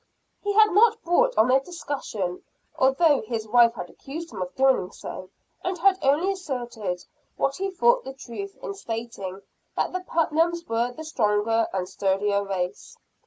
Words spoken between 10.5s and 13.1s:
were the stronger and sturdier race.